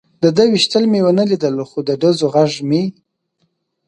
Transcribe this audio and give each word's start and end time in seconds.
د 0.23 0.25
ده 0.35 0.43
وېشتل 0.51 0.83
مې 0.91 0.99
و 1.03 1.09
نه 1.19 1.23
لیدل، 1.31 1.55
خو 1.69 1.79
د 1.87 1.89
ډزو 2.01 2.25
غږ 2.33 2.51
مې. 2.69 2.83